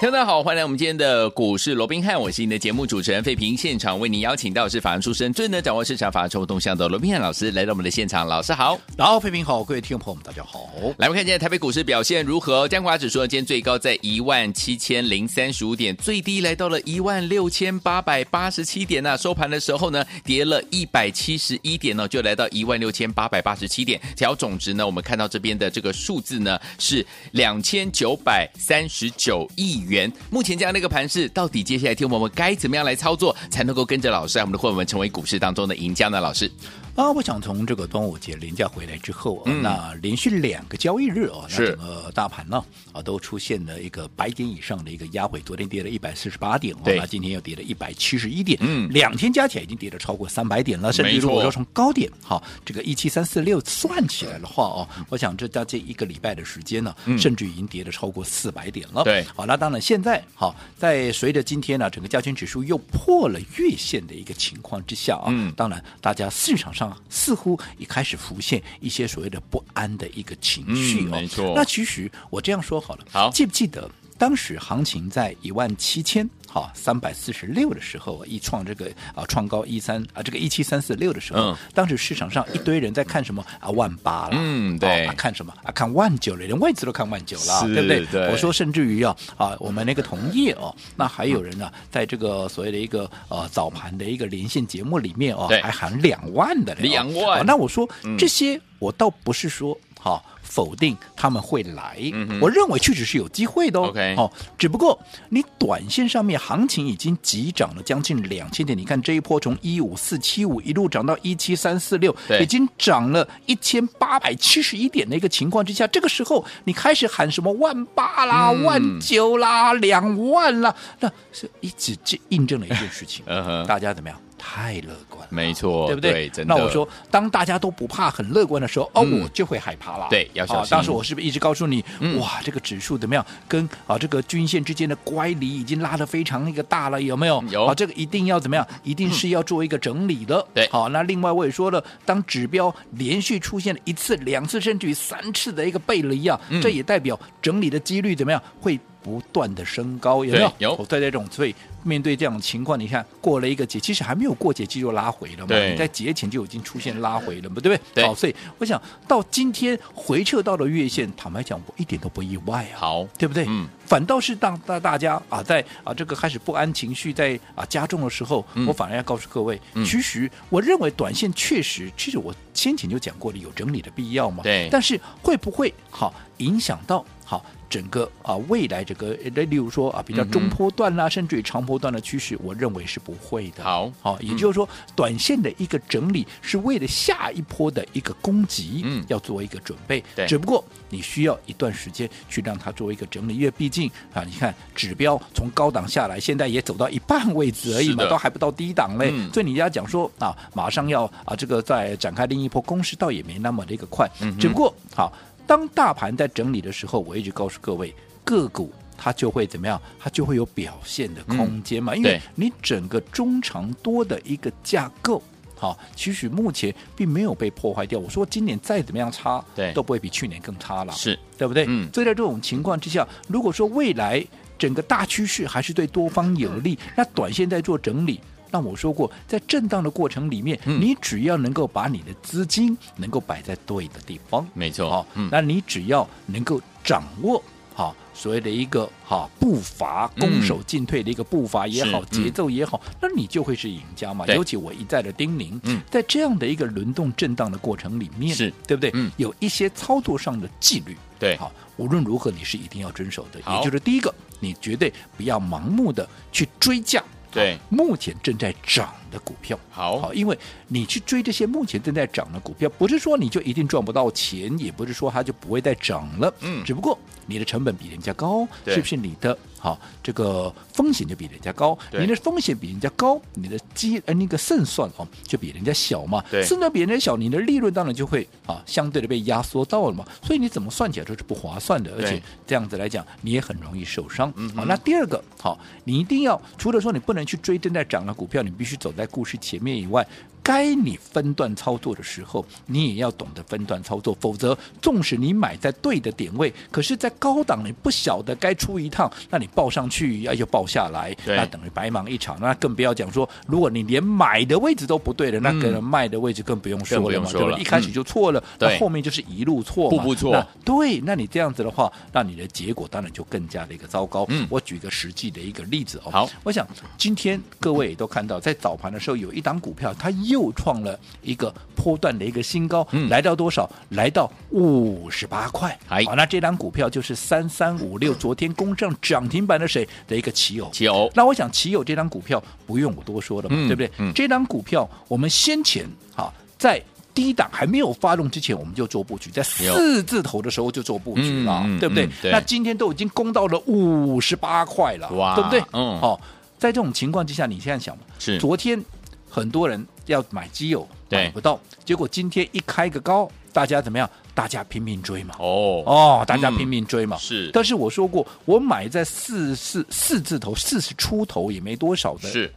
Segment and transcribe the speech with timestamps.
[0.00, 3.54] 听众大家好，欢迎来我们今天的股市罗宾汉，我是您的节目主持人费平。
[3.54, 10.70] 现场为您邀请到是法案出身、最能掌握市场法案动向的罗宾汉老师来到我们的现场，老师好，然后费平好，各位听众朋友们大家好。
[10.96, 12.66] 来，我们看今天台北股市表现如何？
[12.66, 19.16] 加权指数，今天最高在一万七千零三十五点，最低来到了一万六千八百八十七点呢、啊。
[19.18, 24.00] 收盘的时候呢，跌了一百七十一点呢，就来到一万六千八百八十七点。
[24.16, 29.89] 调总值呢，我们看到这边的这个数字呢是两千九百三十九亿元。
[29.90, 36.20] 元目前这样的一个盘势，到底接下来听我们该怎么样来操作，才能够跟着老师，我们的会员们成为股市当中的赢家呢？
[36.20, 36.50] 老师。
[36.96, 41.62] 啊，我想从这个端午节连假回来之后啊，嗯、那连续两个交易日哦，是。
[41.62, 71.52] 那整个大盘呢啊都出现了一个百点以上的一个压回，昨天跌了一百四十八点哦，那今天又跌了一百七十一点，嗯，两天加起来已经跌了超过三百点了，甚至如果说从高点哈这个一七三四六算起来的话哦，我想这将近一个礼拜的时间呢，嗯、甚至已经跌了超过四百点了，对，好，那当然现在好在随着今天呢整个加权指数又破了月线的一个情况之下啊，嗯，当然大家市场上似乎也开始浮现一些所谓的不安的一个情绪哦，嗯、没错。
[71.56, 73.90] 那其实我这样说好了，好，记不记得
[74.20, 83.42] 当时行情在一万七千好三百四十六的时候，一创这个啊创高一三啊这个一七三四六的时候，嗯，当时市场上一堆人在看什么？
[83.58, 85.54] 啊万八了，嗯对、哦啊，看什么？
[85.64, 88.04] 啊看万九了，连外资都看万九了，对不对？
[88.12, 88.28] 对。
[88.28, 100.22] 我说甚至于啊啊我们那个同业哦，那还有人呢、啊，在这个所谓的一个呃早盘的一个连线节目里面哦，还喊两万的两万、哦，那我说、嗯、这些我倒不是说好。
[100.50, 103.84] 哦否定他们会来，嗯、我认为确实是有机会的哦。
[103.84, 123.24] OK，好、哦，只不过你短线上面行情已经急涨了将近两千点，你看这一波从一五四七五一路涨到一七三四六，已经涨了一千八百七十一点的一个情况之下，这个时候你开始喊什么万八啦、嗯、万九啦、两万啦，那是一直这印证了一件事情，
[123.68, 124.20] 大家怎么样？
[124.42, 126.26] 太乐观了，没错，对不对？
[126.30, 130.06] 对，那我说，当大家都不怕、很乐观的时候，哦，嗯、我就会害怕了。
[130.08, 130.70] 对，要小心。
[130.70, 133.24] 当时我是不是一直告诉你，嗯、哇，这个指数怎么样？
[133.46, 137.42] 跟啊这个均线之间的乖离已经拉得非常那个大了，有没有？
[137.50, 137.64] 有。
[137.66, 138.66] 啊，这个一定要怎么样？
[138.82, 140.44] 一定是要做一个整理的。
[140.52, 140.68] 对、嗯。
[140.72, 148.42] 好，那另外我也说了，当指标连续出现了一次、两次，甚至于三次的一个背离啊，嗯、这也代表整理的几率怎么样？
[148.60, 148.78] 会。
[149.02, 150.52] 不断的升高，有没有？
[150.58, 150.86] 有。
[150.86, 155.46] 在这种，所以面对这样的情况，你看过了一个节，其实还没有过节，就拉回了嘛。
[155.46, 155.70] 对。
[155.70, 157.80] 你在节前就已经出现拉回了嘛，对不对？
[157.94, 158.06] 对。
[158.06, 162.76] 好，所以我想到今天回撤到了月线，坦白讲，我一点都不意外啊。
[162.78, 163.44] 好，对不对？
[163.48, 163.66] 嗯。
[163.86, 174.44] 反倒是当大大家啊，在啊这个开始不安情绪在啊加重的时候，嗯、我反而要告诉各位，嗯、其实我认为短线确实，其实我先前就讲过了，有整理的必要嘛。
[174.44, 174.68] 对。
[174.70, 177.44] 但是会不会好影响到好？
[177.70, 183.62] 整个啊，未来这个，例如说啊，比较中波段啦，嗯、甚至于长波段的趋势，我认为是不会的。
[183.62, 190.02] 好，好，也就是说，嗯、短线的一个整理是为了下一波的一个攻击，嗯，要做一个准备。
[190.16, 199.12] 对，只不过你需要一段时间去让它做一个整理，因为毕竟啊，你看指标从高档下来，现在也走到一半位置而已嘛，都还不到低档嘞。
[199.12, 204.10] 嗯、所以你要讲说啊，马上要啊，这个再展开另一波攻势，倒也没那么的一个快。
[204.20, 205.12] 嗯，只不过好。
[205.50, 209.82] 当大盘在整理的时候，我一直告诉各位，个股它就会怎么样？
[209.98, 211.92] 它就会有表现的空间嘛。
[211.92, 215.20] 嗯、因为你整个中长多的一个架构，
[215.56, 217.98] 好，其实目前并没有被破坏掉。
[217.98, 221.64] 我说今年再怎么样差，对，都不会比去年更差了，是对不对？
[221.66, 221.90] 嗯。
[221.92, 224.24] 所以在这种情况之下，如果说未来
[224.56, 228.20] 整个大趋势还是对多方有利，那短线在做整理。
[228.50, 237.42] 那我说过，在震荡的过程里面，嗯、你只要能够把你的资金能够摆在对的地方，没错，好、嗯，那你只要能够掌握
[237.74, 244.26] 好所谓的一个好步伐，攻守进退的一个步伐也好，嗯、节奏也好，那你就会是赢家嘛。
[244.26, 248.90] 尤其我一再的叮咛，嗯、在这样的一个轮动震荡的过程里面，是对不对？
[248.94, 253.40] 嗯、有一些操作上的纪律，对，好，无论如何你是一定要遵守的。
[253.54, 257.02] 也就是第一个，你绝对不要盲目的去追价。
[257.30, 259.58] 对，目前正在涨的股票。
[259.70, 260.36] 好，好，因为
[260.68, 266.32] 你去追这些目前正在涨的股票，不是说你就一定赚不到钱，也不是说它就不会再涨了。
[266.40, 269.36] 嗯，只不过你的成本比人家高，是不是你的？
[269.60, 284.32] 好，这个风险就比人家高，你的风险比人家高，你的机呃那个胜算哦就比人家小嘛，胜算比人家小，你的利润当然就会啊相对的被压缩到了嘛，所以你怎么算起来都是不划算的，而且这样子来讲你也很容易受伤。
[284.36, 290.06] 嗯，好，那第二个好，你一定要除了说你不能去追正在涨的股票，你必须走在故事前面以外。
[290.42, 302.38] 该你分段操作的时候，你也要懂得分段操作，否则纵使你买在对的点位，可是，在高档你不晓得该出一趟，那你报上去要又报下来，那等于白忙一场。
[302.40, 307.58] 那更不要讲说，如果你连买的位置都不对了，嗯、那个人卖的位置更不用说了嘛，对吧？
[307.58, 310.32] 一开始就错了，那、嗯、后面就是一路错嘛，步步错。
[310.32, 314.24] 那对，那你这样子的话，那你的结果当然就更加的一个糟糕。
[314.28, 316.10] 嗯，我举个实际的一个例子哦。
[316.10, 316.66] 好，我想
[316.96, 320.96] 今天各位也都看到，在早盘的时候有一档股票，它又创了。
[321.22, 323.68] 一个波段的一个新高，嗯，来到多少？
[323.90, 325.78] 来到五十八块。
[325.86, 330.68] 好，那这档股票就是三三五六，昨天攻上涨停板的谁的一个奇友？
[330.72, 331.10] 奇友。
[331.14, 333.90] 那我想奇友这档股票不用我多说了嘛，嗯、对不对？
[333.98, 336.82] 嗯、这档股票我们先前啊在
[337.12, 342.30] 低档还没有发动之前，我们就做布局，在四字头的时候就做布局了，嗯、对不对、嗯对？
[342.30, 345.62] 那今天都已经攻到了五十八块了，对不对？
[345.72, 345.98] 嗯。
[346.00, 346.20] 好，
[346.58, 348.82] 在这种情况之下，你现在想嘛，是昨天
[349.28, 350.86] 很多人要买奇友。
[351.08, 354.08] 买不到，结果今天一开个高，大家怎么样？
[354.32, 355.34] 大家拼命追嘛。
[355.40, 357.16] 哦哦，大家拼命追嘛。
[357.16, 362.28] 嗯、是，但是我说过，我买在四四四字头，四十出头也没多少的。
[362.28, 362.52] 是，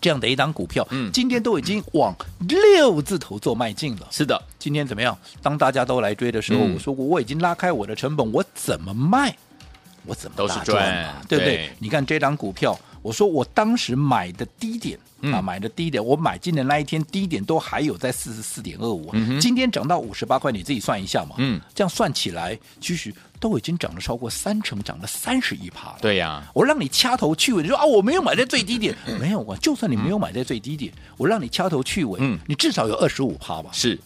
[0.00, 4.08] 这样的一档股票，嗯，今天都已经往六字头做迈进了。
[4.10, 5.16] 是的，今天怎么样？
[5.40, 9.36] 当大家都来追的时候，嗯、我说过，我已经拉开我的成本，我怎么卖？
[10.04, 11.22] 我怎么大赚嘛？
[11.28, 11.70] 对不对，对？
[11.78, 12.76] 你看这档股票。
[13.06, 14.98] 我说我当时买的低点
[15.32, 21.36] 啊，买的低点，我买进的那一天低点都还有在四十四点二五，今天涨到五十八块，你自己算一下嘛。
[21.38, 25.98] 嗯，这样算起来，其实都已经涨了超过三成，涨了三十一趴了。
[26.00, 33.70] 对呀、啊，我让你掐头去尾，你说啊，我没有买在最低点，没有啊，就算你没有买在最低点，我让你掐头去尾，嗯，你至少有二十五趴吧？
[33.72, 33.96] 是。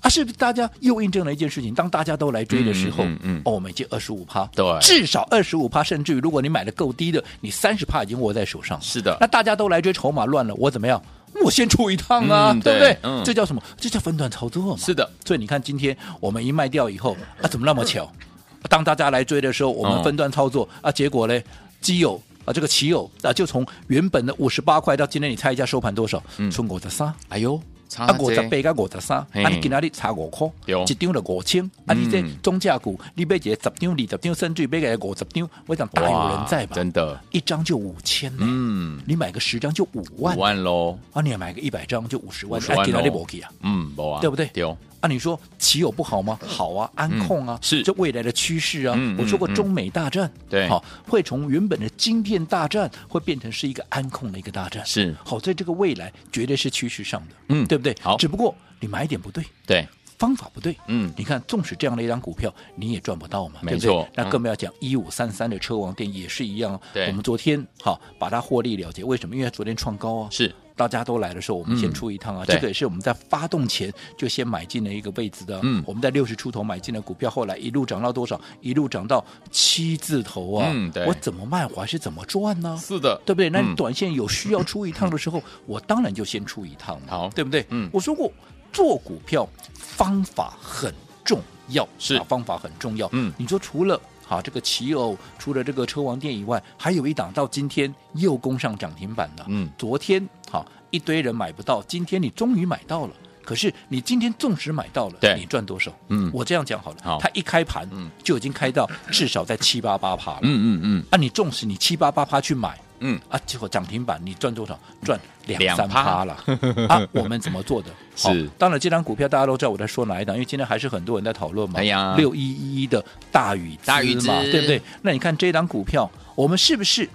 [0.00, 1.74] 啊，是不是大家又印证了一件事情？
[1.74, 8.80] 当大家都来追的时候，嗯嗯，嗯，哦，每进二十五趴，对，至少二十五趴，甚至于如果你买的够低的，你三十趴已经握在手上。
[8.80, 11.02] 是的，那大家都来追，筹码乱了，我怎么样？
[11.44, 12.96] 我先出一趟啊，嗯、对不对？
[13.02, 13.62] 嗯，这叫什么？
[13.76, 14.76] 这叫分段操作嘛。
[14.78, 18.10] 是的，所以你看，今天我们一卖掉以后，啊，怎么那么巧？
[18.68, 21.40] 当大家来追的时候，我们分段操作、哦、啊，结果呢，
[21.80, 26.22] 基友啊，这个奇友啊，就从原本的五十八块到今天，你猜一下收盘多少？
[26.38, 27.12] 嗯，出五十三。
[27.28, 27.60] 哎呦！
[27.96, 36.74] 啊，五十八加五十三，啊，你今仔日差五块，一张就五千，啊，你这中价股，你买一个十张、二十张，甚至买个五十张，我想大有人在吧？
[36.74, 44.46] 真的，一张就五千呢，嗯，你买个十张就五万，五万喽，啊，你买个一百张就五十万，哎，今仔日无去啊，嗯，无啊，对不对？
[44.52, 44.76] 对。
[45.00, 46.38] 啊，你说奇友不好吗？
[46.44, 49.16] 好啊，安控啊，嗯、是这未来的趋势啊、嗯。
[49.18, 54.84] 我说过中美大战，对、嗯，好，会从原本的晶片大战，会变成是一个安控的一个大战。
[54.84, 57.96] 是，好，在这个未来绝对是趋势上的，嗯，对不对？
[58.00, 59.86] 好，只不过你买点不对，对，
[60.18, 63.78] 方法不对，嗯，你看，纵使这样的一张股票，你也赚不到嘛，没错。
[63.78, 64.10] 对不对？
[64.16, 69.36] 那更不要讲一五三三的车王电也是一样，对，我们昨天好把它获利了结，为什么？
[69.36, 70.52] 因为昨天创高啊，是。
[70.78, 72.44] 大家都来的时候，我们先出一趟啊！
[72.46, 75.58] 嗯、这个也是我们在发动前就先买进了一个位置的。
[75.64, 78.40] 嗯，我们在六十出头买进的股票，后来一路涨到多少？
[78.60, 80.68] 一路涨到七字头啊！
[80.72, 81.04] 嗯，对。
[81.04, 82.80] 我怎么卖，我还是怎么赚呢？
[82.80, 83.50] 是的，对不对？
[83.50, 87.06] 那你短线有需要出一趟的时候，嗯、我当然就先出一趟嘛。
[87.08, 87.66] 好，对不对？
[87.70, 88.30] 嗯，我说过，
[88.72, 90.94] 做股票方法很
[91.24, 93.08] 重要，是、啊、方法很重要。
[93.12, 94.00] 嗯，你说除了。
[94.28, 99.46] 好，这个奇偶除了这个车王店以外，还有一档到今天又攻上涨停板了。
[99.48, 103.12] 嗯，昨天好一堆人买不到，今天你终于买到了。
[103.42, 105.90] 可是你今天纵使买到了，对，你赚多少？
[106.08, 106.98] 嗯，我这样讲好了。
[107.02, 110.40] 好，它一开盘，嗯，就已经开到至少在七八八趴了。
[110.42, 111.04] 嗯嗯嗯。
[111.10, 114.78] 啊，你纵使你七八八趴去买，嗯，啊，结果涨停板你赚多少？
[115.02, 116.34] 赚两三趴了。
[116.88, 117.88] 啊，我们怎么做的？
[118.16, 121.80] 是，当然这张股票大家都知道我在说哪一档，因为今天还是很多人在讨论嘛。
[121.80, 124.80] 哎呀，六一一的大禹大禹嘛，对不对？
[125.02, 127.08] 那你看这档股票，我们是不是？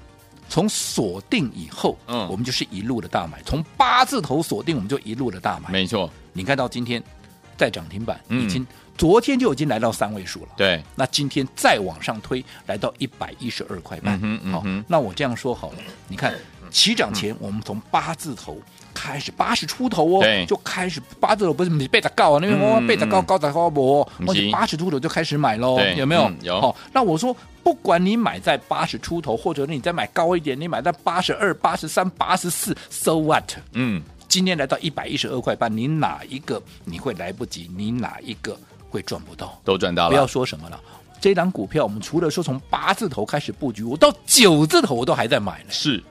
[0.50, 3.42] 从锁定以后，嗯，我们就是一路的大买。
[3.44, 5.72] 从八字头锁定，我们就一路的大买。
[5.72, 7.02] 没错，你看到今天
[7.58, 10.50] 在涨停板，已经、嗯、昨天就已经来到三位数了。
[10.56, 14.20] 对，那今天再往上推，来到一百一十二块半。
[14.22, 16.34] 嗯嗯、好，那我这样说好了，你看
[16.70, 18.58] 起涨前，我们从八字头
[18.94, 26.24] 开始，八十出头哦，就开始八字头不是你背的高啊，那边我背的高高的高不，我八十出头就开始买喽，有没有？
[26.24, 26.62] 嗯、有。
[26.62, 27.36] 好，那我说。
[27.64, 33.54] 不管你买在八十出头，或者你再买高一点，你买在八十二、八十三、八十四，so what？
[33.72, 37.72] 嗯，今天来到一百一十二块半，你哪一个你会来不及？
[37.74, 38.60] 你哪一个
[38.94, 39.60] 会赚不到？
[39.64, 40.10] 都赚到了。
[40.10, 40.80] 不要说什么了，
[41.20, 45.70] 这档股票我们除了说从八字头开始布局，我到九字头我都还在买呢。
[45.70, 46.04] 是。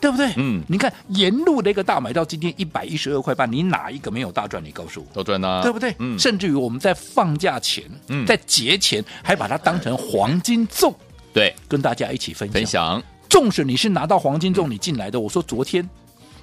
[0.00, 0.32] 对不对？
[0.36, 4.64] 嗯，你看沿路的一个大买到今天一百一十二块半，你哪一个没有大赚？
[4.64, 5.92] 你告诉我，都赚了，对不对？
[5.98, 10.94] 嗯，甚至于我们在放假前，嗯，在节前还把它当成黄金粽，
[11.32, 12.54] 对，跟大家一起分享。
[12.54, 15.84] 分享，纵使你是拿到黄金粽你进来的，我说昨天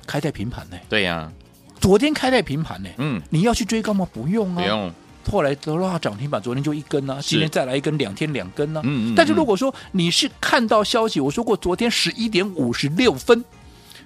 [0.06, 1.32] 开在平盘呢，对呀，
[1.80, 4.06] 昨天开在平盘呢，嗯，你要去追高吗？
[4.12, 4.94] 不用啊，不用。
[5.32, 8.82] 后来得了涨停板，昨天就一根啊，今天再来一根，两天两根啊。
[8.84, 9.16] 嗯嗯。
[9.16, 13.44] 但是如果说你是看到消息，我说过昨天十一点五十六分。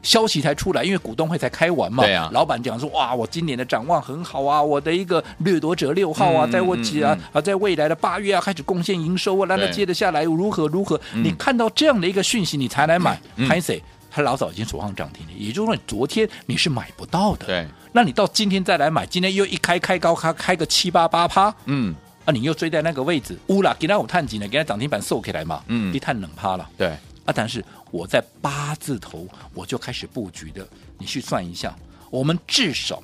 [0.01, 2.05] 消息才出来，因为股东会才开完嘛。
[2.05, 2.29] 对啊。
[2.31, 10.97] 老板讲说，哇，我今年的展望很好啊，我的一个掠夺者六号啊，嗯、在我几啊、嗯嗯、啊，在未来的八月啊开始贡献营收啊，那那接着下来如何如何？
[11.15, 13.19] 你看到这样的一个讯息，你才来买。
[13.45, 17.45] 潘 Sir 他老早已经锁上涨停了，也就是说，昨天你是买不到的。
[17.45, 17.67] 对。
[17.91, 21.53] 那你到今天再来买，今天又一开开高，开开个七八八趴。
[21.65, 21.96] 嗯。
[22.25, 24.48] 啊，你又追在那个位置，乌啦，给他有探几呢？
[24.48, 25.63] 给他涨停板收起来嘛。
[25.67, 25.93] 嗯。
[25.93, 26.69] 一探冷趴了。
[26.77, 26.88] 对。
[27.25, 27.63] 啊，但是。
[27.91, 30.63] 我在八字头我就开始布局的，
[31.00, 31.75] 你去算一下，
[32.12, 33.01] 我们至少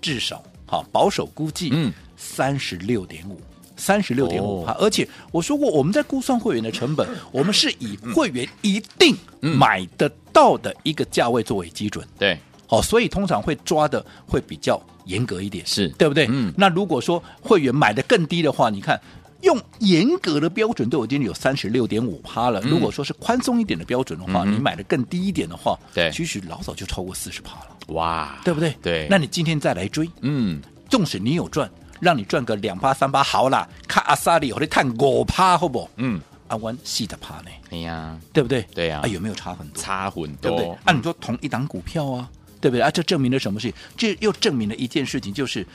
[0.00, 3.40] 至少好保守估计，嗯，三十六点五，
[3.76, 4.70] 三十六点五趴。
[4.74, 12.38] 而且我说过，我们在估算会员的成本， 我们是以会员一定买得到的一个价位作为基准，对，
[12.76, 16.26] 好，所以通常会抓的会比较严格一点，是对不对？
[16.30, 18.98] 嗯，那如果说会员买的更低的话，你看。
[19.42, 22.60] 用严格的标准对我已经有三十六点五趴了。
[22.60, 27.76] 如果说是宽松一点的标准的话，嗯、你买的更低一点的话，对，其实老早就超过四十趴了。
[27.88, 28.72] 哇，对不对？
[28.80, 29.08] 对。
[29.10, 35.90] 那你今天再来追，嗯，纵使你有赚，让你赚个两趴三趴好啦，看阿萨里，我得看五趴，好不？
[35.96, 37.50] 嗯，阿湾细的趴呢？
[37.70, 38.62] 哎呀，对不对？
[38.72, 39.00] 对呀。
[39.02, 39.82] 啊，有没有差很多？
[39.82, 40.68] 差很多，对不对？
[40.84, 42.30] 啊，你说同一档股票啊，
[42.62, 42.80] 对不对？
[42.80, 43.76] 啊，这证明了什么事情？
[43.94, 45.66] 这又证明了一件事情，就是。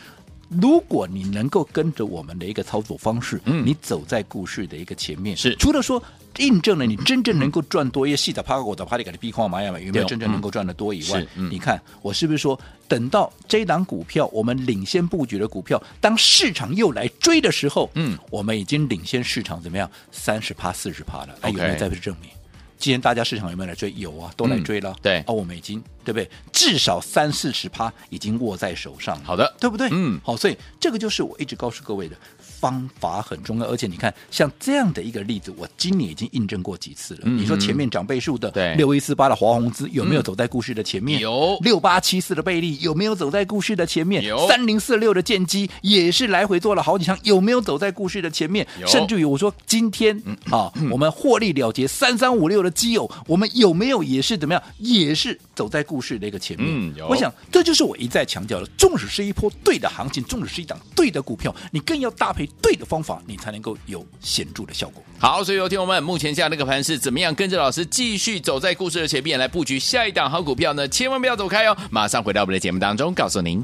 [0.50, 6.02] 如果你能够跟着我们的一个操作方式，嗯，你走在故事的一个前面，是除了说
[6.38, 19.92] 印证了你真正能够赚多，因为细的趴过的趴里给的币矿玛雅有没有真正能够赚得多以外，嗯、你看我是不是说，等到这档股票我们领先布局的股票，当市场又来追的时候，嗯，我们已经领先市场怎么样？
[20.14, 22.30] 三十趴、四十趴了，哎，有没有再证明？
[22.78, 23.92] 今天大家市场有没有来追？
[23.98, 24.92] 有啊，都来追了。
[24.92, 26.30] 嗯、对，哦，我们已经对不对？
[26.54, 29.20] 至少三四十趴已经握在手上。
[29.24, 29.90] 好的，对不对？
[29.92, 32.16] 嗯，好，所以这个就是我一直告诉各位的。
[32.60, 37.22] 方法很重要，而且你看，像这样的一个例子，我今年已经印证过几次了。
[37.24, 41.20] 嗯、你说前面涨倍数的六一四八的华宏资有没有走在故事的前面？
[41.20, 44.24] 有六八七四的贝利有没有走在故事的前面？
[44.24, 48.66] 有三零四六的剑机也是来回做了好几场，有没有走在故事的前面？
[48.80, 54.64] 有甚至于我说今天、嗯、啊，嗯、我们获利了结三三五六的基友，我们有没有也是怎么样？
[54.80, 56.68] 也是走在故事的一个前面。
[56.70, 63.22] 嗯、有我想这就是我一再强调的，纵使是一波对的行情，纵使是一档对的股票，你更要搭配对的方法。
[63.26, 65.04] 你才能够有显著的效果。
[65.20, 67.34] 好，所以有听友们，目前下那个盘是怎么样？
[67.34, 70.88] 跟着老师继续走在故事的前面来布局下一档好股票呢？
[70.88, 71.78] 千万不要走开哦！
[71.90, 73.64] 马上回到我们的节目当中，告诉您。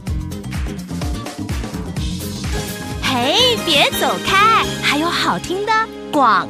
[3.02, 5.72] 嘿，别走开，还有好听的
[6.12, 6.48] 广。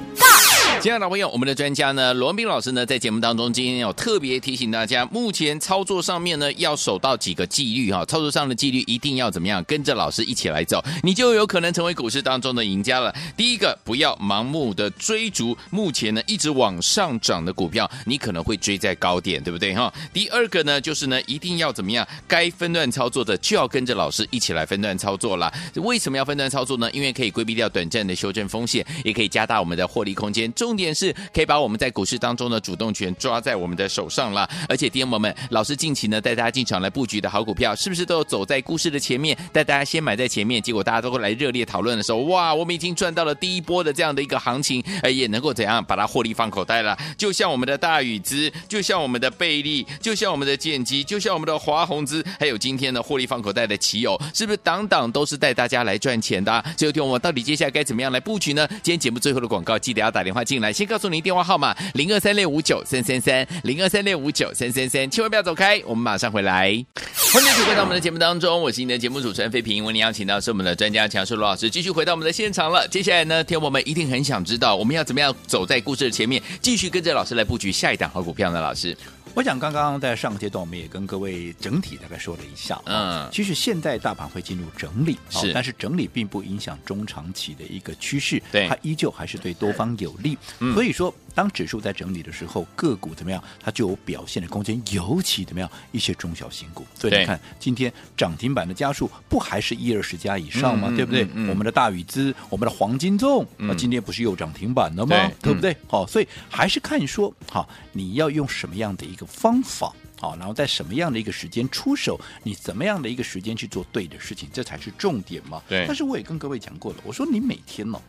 [0.83, 13.15] 亲爱的朋友，我们的专家呢，罗文彬老师呢，在节目当中今天有特别提醒大家，目前操作上面呢，要守到几个纪律哈，操作上的纪律一定要怎么样，跟着老师一起来走，你就有可能成为股市当中的赢家了。
[13.37, 19.89] 第一个，不要盲目的追逐目前呢一直往上涨的股票，你可能会追在高点，对不对哈？
[20.11, 25.49] 第二个呢，就是呢，一定要怎么样，该分段操作的就要跟着老师一起来分段操作了。
[25.75, 26.91] 为什么要分段操作呢？
[26.91, 30.51] 因为可以规避掉短暂的修正风险，也可以加大我们的获利空间。
[30.51, 40.59] 中重点是可以把我们在股市当中的主动权抓在我们的手上了，而且弟兄们，老师近期呢带大家进场来布局的好股票，是不是都走在故事的前面，带大家先买在前面？
[40.59, 46.97] 结果大家都会来热烈讨论的时候，哇，我们已经赚到了第一波的这样的一个行情，呃，也能够怎样把它获利放口袋了？
[47.15, 56.65] 就像我们的大宇资，就像我们的贝利，就像我们的建机，就像我们的华宏资，还有今天的获利放口袋的奇友，是不是档档都是带大家来赚钱的啊？
[56.75, 58.67] 所以听我们到底接下来该怎么样来布局呢？
[58.81, 61.03] 今天节目最后的广告，记得要打电话进来，来先告诉。
[61.13, 66.83] 您电话号码零二三六五九三三三零二三六五九三三三，千万不要走开，我们马上回来。
[67.31, 69.83] 欢迎回到我们的节目当中，我是您的节目主持人费平。
[69.83, 72.87] 为您邀请到是我们的专家强叔罗老师，继续回到我们的现场了。
[72.87, 78.59] 接下来呢，听我们一定很想知道，我们要怎么样走在故事的前面，继续跟着老师来布局下一档好股票呢？
[78.59, 78.97] 老师，
[79.35, 82.79] 我想刚刚在上个阶段，我们也跟各位整体大概说了一下。
[82.85, 90.37] 嗯，其实现在大盘会进入整理，是，但是整理并不影响中长期的一个趋势，对，它依旧还是对多方有利。
[90.59, 96.85] 嗯，所以说，当指数在整理的时候，个股怎么样，它就有表现的空间，尤其怎么样，一些中小型股。
[96.93, 100.93] 所以你看，今天涨停板的家数不还是一二十家以上吗？
[100.95, 101.23] 对不对？
[101.23, 105.31] 嗯嗯我们的大禹资，我们的黄金粽，那今天不是又涨停板了吗？
[105.41, 105.75] 对不对？
[105.87, 109.22] 好，所以还是看说，好，你要用什么样的一个。
[109.25, 115.61] 方法好，然后在什么样的一个时间出手，你怎么样的一个时间去做对的事情，这才是重点嘛。
[115.67, 115.85] 对。
[115.85, 118.01] 但是我也跟各位讲过了，我说你每天呢、哦、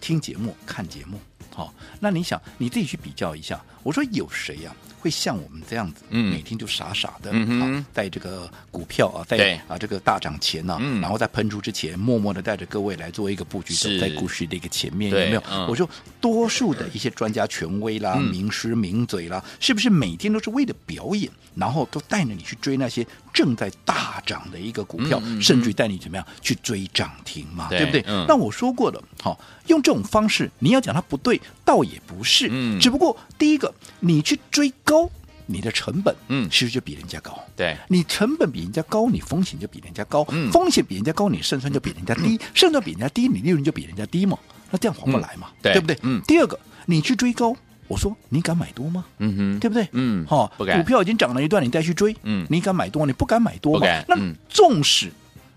[0.00, 1.20] 听节目、看节目，
[1.54, 4.86] 好，那你想你自己去比较一下，我说有谁呀、啊？
[5.00, 15.68] 会像我们这样子，每天就傻傻的，嗯、啊，在这个股票啊，在啊这个大涨前呢、啊嗯，然后在喷出之前，默默的带着各位来做一个布局，走在股市的一个前面，有没有、嗯？
[15.68, 15.88] 我说，
[16.20, 28.24] 多数的一些专家权威啦、嗯、名师名嘴啦，是不是每天都是为了表演，然后都带着你去追那些正在大涨的一个股票，嗯、甚至带你怎么样去追涨停嘛，对，对不对、嗯？
[28.28, 34.72] 那我说过了，好，用这种方式，你要讲它不对，倒也不是，嗯，只不过第一个，你去追。
[34.84, 35.10] 高，
[35.44, 37.38] 你的成本嗯，其实就比人家高。
[37.54, 40.24] 对，你成本比人家高，你风险就比人家高。
[40.30, 42.40] 嗯，风险比人家高，你胜算就比人家低。
[42.54, 44.38] 胜算比人家低，你利润就比人家低嘛。
[44.70, 45.48] 那这样划不来嘛？
[45.60, 45.98] 对，对不对？
[46.02, 46.22] 嗯。
[46.26, 47.54] 第二个，你去追高，
[47.88, 49.04] 我说你敢买多吗？
[49.18, 49.88] 嗯哼，对不对？
[49.92, 53.04] 嗯，好，股票已经涨了一段，你再去追，嗯，你敢买多？
[53.06, 53.86] 你不敢买多嘛？
[54.06, 54.16] 那
[54.48, 55.10] 纵使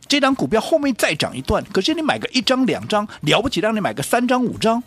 [0.07, 4.81] 这张股票后面再涨一段，可是你买个一张两张，了不起让你买个三张五张。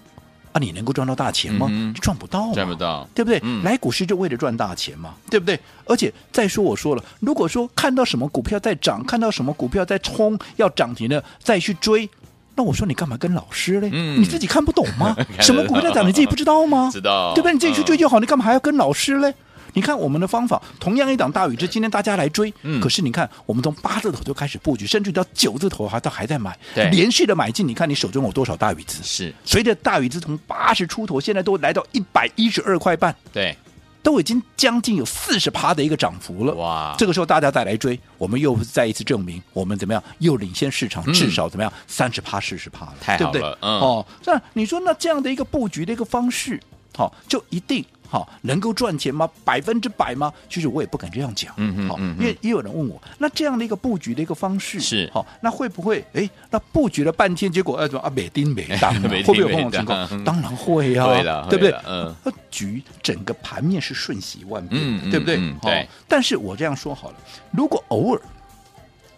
[0.52, 1.66] 啊，你能够赚到大钱吗？
[1.68, 3.40] 嗯、赚不到，赚不到，对不对？
[3.42, 5.58] 嗯、来股市就为了赚大钱嘛，对不对？
[5.84, 12.08] 而且再说，我说了，如果说看到什么股票在涨，看到什么股票在冲要涨停了，再去追，
[12.56, 13.90] 那我说你干嘛跟老师嘞？
[13.92, 15.16] 嗯、你自己看不懂吗？
[15.40, 16.88] 什么股票涨，你自己不知道吗？
[16.92, 17.52] 知道，对不对？
[17.52, 19.34] 你自己去追就好，嗯、你干嘛还要跟老师嘞？
[19.76, 26.56] 你看我们的方法，同样一档大禹之，今天大家来追，嗯、可是你看，我们从八字头就开始布局，甚至到九字头还都还在买，
[26.92, 27.66] 连续的买进。
[27.66, 29.02] 你看你手中有多少大禹资？
[29.02, 33.56] 是随着大禹资从八十出头，现在都来到一百一十二块半，对，
[34.04, 36.54] 都已经将近有四十趴的一个涨幅了。
[36.54, 36.94] 哇！
[36.96, 43.58] 这个时候大家再来追，我们又再一次证明我们怎么样，又领先市场至少怎么样三十趴四十趴了，太好了，对不对？
[43.62, 46.60] 嗯、哦，那你说那这样的一个布局的一个方式，
[46.94, 47.84] 好、哦，就一定。
[48.08, 49.28] 好，能够赚钱吗？
[49.44, 50.32] 百分之百吗？
[50.48, 51.52] 其实我也不敢这样讲。
[51.56, 60.08] 嗯嗯，好，因为也有人问我，那这样的一个布局的一个方式是好，那会不会哎，那布局了半天，结果哎，怎么啊，没丁没当， 会不会有这种情况？
[60.10, 61.74] 嗯、当然会啊，对不对？
[61.86, 65.36] 嗯，那局整个盘面是瞬息万变，嗯、对不对？
[65.36, 65.88] 嗯、对。
[66.06, 67.16] 但是我这样说好了，
[67.50, 68.20] 如果偶尔。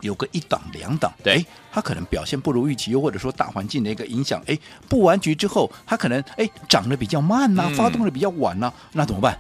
[0.07, 9.39] 有个一档两档，对，它可能表现不如预期，又或者说大环境的一个影响，哎，布完局之后，它可能哎涨得比较慢呐、啊嗯，发动的比较晚呐、啊，那怎么办？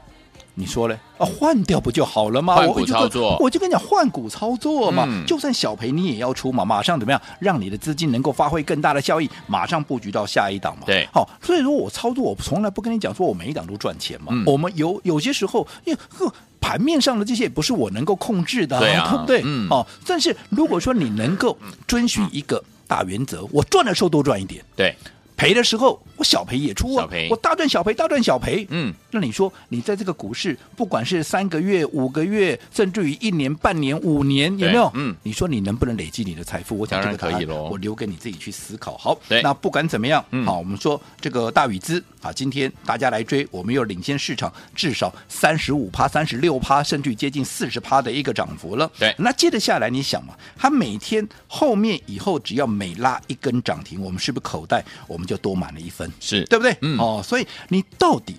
[0.57, 0.99] 你说嘞？
[1.19, 2.57] 啊，换掉不就好了吗？
[2.57, 10.83] 换股操作，我就，我就跟你讲，换股操作嘛、嗯，就算小赔你也要出嘛，马上怎么样，让你的资金能够发挥更大的效益，马上布局到下一档嘛。
[10.87, 14.29] 对，好，所以说我操作，我从来不跟你讲说我每一档都赚钱嘛。
[14.31, 16.33] 嗯、我们有有些时候，因为呵。
[16.59, 19.42] 盘面上的这些也不是我能够控制的，对，啊、对不对？
[19.45, 19.69] 嗯。
[19.71, 24.92] 哦，但是如果说你能够遵循一个大原则，我赚的时候多赚一点，对。
[25.37, 28.66] 赔的时候，我小赔也出啊，我大赚小赔，大赚小赔。
[28.70, 34.90] 嗯，那你说，你在这个股市，不管是三个月、五个月，甚至于一年、半年、五年，有没有？
[34.94, 36.79] 嗯，你说你能不能累积你的财富？
[36.79, 38.96] 我想这个可以喽，我留给你自己去思考。
[38.96, 48.90] 好，那不管怎么样，嗯、好，我们说这个大禹资啊，今天大家来追，我们又领先市场至少三十五趴、三十六趴，甚至于接近四十趴的一个涨幅了。
[48.99, 55.26] 对，那接着下来，你想嘛，它每天后面以后只要每拉一根涨停，我们是不是口袋我们？
[55.27, 56.77] 就多满了一分，是对不对？
[56.83, 58.37] 嗯，哦，所以你到底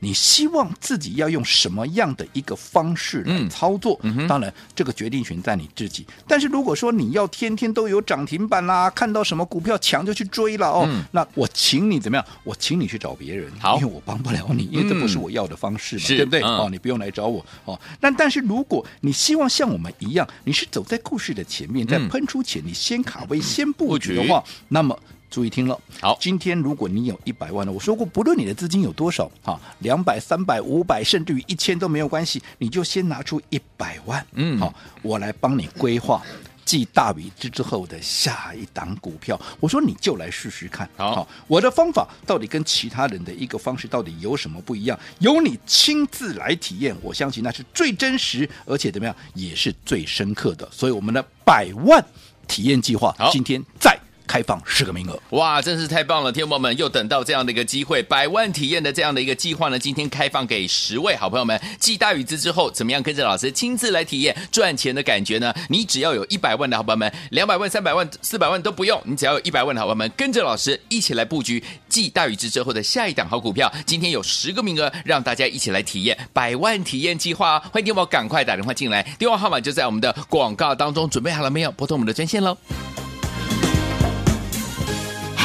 [0.00, 3.98] 你希望自己要用什么样的一个方式来操作？
[4.04, 6.06] 嗯嗯、当然，这个决定权在你自己。
[6.24, 12.24] 但是如果说你要天天都有涨停板啦，看到什么股票强就去追了哦、嗯，那我请你怎么样？
[12.44, 16.42] 我请你去找别人，好，因为我帮不了你，因为这不是我要的方式嘛，嗯、对不对？
[16.42, 17.76] 哦，你不用来找我哦。
[18.00, 24.96] 那但是如果你希望像我们一样，你是走在故事的前面，在喷出前你先卡位、先布局的话，那么。
[25.30, 36.22] 注意听了，好，今天如果你有一百万了，我说过，不论你的资金有多少，哈，两百、三百、五百，甚至于一千都没有关系，你就先拿出一百万，嗯，好，我来帮你规划
[36.64, 39.38] 继大宇资之后的下一档股票。
[39.60, 44.98] 我说你就来试试看，好，我的方法到底跟其他人的一个方式到底有什么不一样？
[45.18, 50.66] 由你亲自来体验，我相信那是最真实，而且怎么样也是最深刻的。
[50.72, 52.02] 所以我们的百万
[52.46, 53.98] 体验计划，今天在。
[54.28, 55.20] 开放十个名额。
[55.30, 56.30] 哇，真是太棒了！
[56.30, 61.60] 天友们又等到这样的一个机会，百万体验的这样的一个计划呢，今天开放给十位好朋友们。
[61.80, 65.52] 继大宇资之后，怎么样跟着老师亲自来体验赚钱的感觉呢？
[65.68, 73.72] 你只要有一百万的好朋友们，两百万、三百万、四百万都不用，你只要有一百万的好朋友们，跟着老师一起来布局继大宇资之后的下一档好股票。
[73.86, 77.58] 今天有十个名额，让大家一起来体验百万体验计划。
[77.58, 81.08] 欢迎电话赶快打电话进来，电话号码就在我们的广告当中。
[81.08, 81.72] 准备好了没有？
[81.72, 82.56] 拨通我们的专线喽。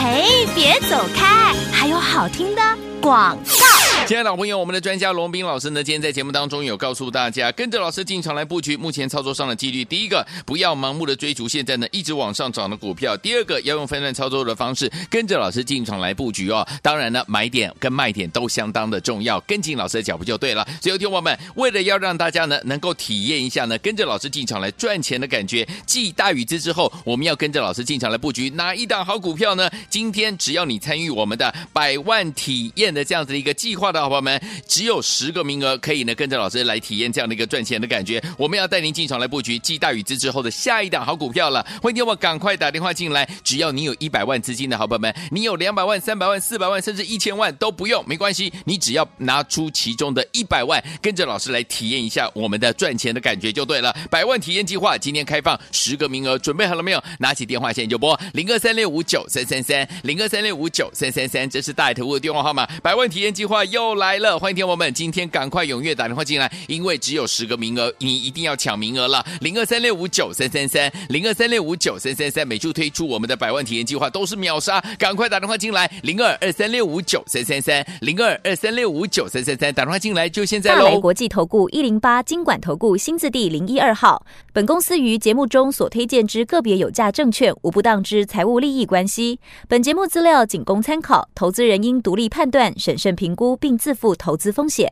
[0.04, 2.62] 嘿，别走开，还有好听的
[3.02, 3.93] 广告。
[4.06, 8.76] 亲爱的老朋友，我们的专家罗宾老师呢，今天在节目当中有告诉大家，跟着老师进场来布局。
[8.76, 16.68] 目前操作上的纪律，第一个，不要盲目的追逐现在呢一直往上涨的股票；第二个，要用分段操作的方式，跟着老师进场来布局哦。
[16.82, 20.68] 当然呢，买点跟卖点都相当的重要，跟紧老师的脚步就对了。
[20.82, 29.70] 所以，有听我们为了要让大家呢能够体验一下呢，跟着老师进场来赚钱的感觉，继大宇资之后，我们要跟着老师进场来布局哪一档好股票呢？
[29.90, 34.42] 今天只要你参与我们的百万体验的这样子的一个计划的好朋友们。
[34.68, 38.22] 只有十个名额，可以呢跟着老师来体验这样的一个赚钱的感觉。
[38.38, 41.66] 我们要带您进场来布局继大宇资之后的下一档好股票了。
[41.82, 43.28] 欢迎我赶快打电话进来。
[43.44, 48.52] 只要你有一百万资金的好朋友们，你有两百万、三百万、四百万，甚至一千万都不用，没关系。
[48.66, 53.96] 你只要拿出其中的一百万，跟着老师来体验一下我们的赚钱的感觉就对了。
[54.10, 57.04] 百万体验计划今天开放十个名额，准备好了没有？
[57.20, 62.66] 拿起电话线就拨零二三六五九三三三零二三六五九三三三，这是大头屋的电话号码。
[62.82, 64.38] 百万体验计划又来了。
[64.38, 69.26] 欢迎听我们今天赶快踊跃打电话进来，因为只有十个名额，你一定要抢名额了。
[69.42, 80.86] 零二三六五九三三三，零二三六五九三三三，每周推出我们的百万体验计划都是秒杀，赶快打电话进来，零二二三六五九三三三，零二二三六五九三三三，打电话进来就现在喽。
[80.86, 94.92] 大来国际投顾一零八金管投顾新字第零一二号，本公司于节目中所推荐之个别有价证券无不当之财务利益关系，本节目资料仅供参考，投资人应独立判断、审慎评估并自负投资风险。